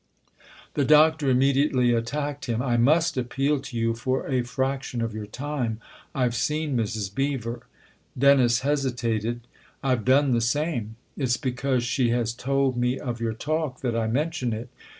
[0.73, 5.27] The Doctor immediately attacked him." I must appeal to you for a fraction of your
[5.27, 5.79] time.
[6.15, 7.13] I've seen Mrs.
[7.13, 7.67] Beever."
[8.17, 9.41] Dennis hesitated."
[9.83, 14.07] I've done the same."" It's because she has told me of your talk that I
[14.07, 14.69] mention it.